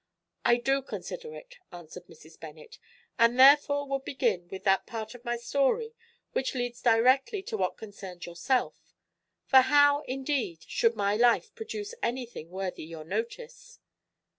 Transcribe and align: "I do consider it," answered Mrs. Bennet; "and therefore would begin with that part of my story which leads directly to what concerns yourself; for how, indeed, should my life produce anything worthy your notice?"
"I 0.43 0.55
do 0.55 0.81
consider 0.81 1.35
it," 1.35 1.57
answered 1.71 2.07
Mrs. 2.07 2.39
Bennet; 2.39 2.79
"and 3.19 3.39
therefore 3.39 3.87
would 3.87 4.03
begin 4.03 4.47
with 4.47 4.63
that 4.63 4.87
part 4.87 5.13
of 5.13 5.23
my 5.23 5.37
story 5.37 5.93
which 6.31 6.55
leads 6.55 6.81
directly 6.81 7.43
to 7.43 7.55
what 7.57 7.77
concerns 7.77 8.25
yourself; 8.25 8.95
for 9.45 9.59
how, 9.59 10.01
indeed, 10.07 10.63
should 10.63 10.95
my 10.95 11.15
life 11.15 11.53
produce 11.53 11.93
anything 12.01 12.49
worthy 12.49 12.85
your 12.85 13.03
notice?" 13.03 13.77